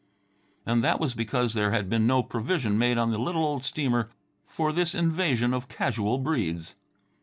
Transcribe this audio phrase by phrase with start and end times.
[0.65, 4.09] And that was because there had been no provision made on the little old steamer
[4.43, 6.73] for this invasion of casual Breedes.